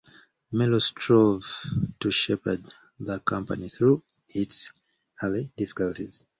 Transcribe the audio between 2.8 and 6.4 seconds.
the company through its early difficulties.